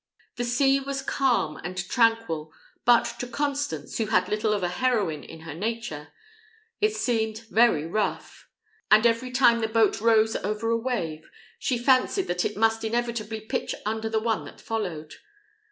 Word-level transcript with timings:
The 0.37 0.45
sea 0.45 0.79
was 0.79 1.03
calm 1.03 1.57
and 1.57 1.77
tranquil, 1.77 2.51
but 2.85 3.03
to 3.19 3.27
Constance, 3.27 3.99
who 3.99 4.07
had 4.07 4.27
little 4.29 4.51
of 4.51 4.63
a 4.63 4.67
heroine 4.67 5.23
in 5.23 5.41
her 5.41 5.53
nature, 5.53 6.07
it 6.79 6.95
seemed 6.95 7.45
very 7.51 7.85
rough; 7.85 8.47
and 8.89 9.05
every 9.05 9.29
time 9.29 9.59
the 9.59 9.67
boat 9.67 10.01
rose 10.01 10.35
over 10.37 10.71
a 10.71 10.75
wave, 10.75 11.29
she 11.59 11.77
fancied 11.77 12.25
that 12.29 12.43
it 12.43 12.57
must 12.57 12.83
inevitably 12.83 13.41
pitch 13.41 13.75
under 13.85 14.09
the 14.09 14.17
one 14.19 14.43
that 14.45 14.59
followed. 14.59 15.13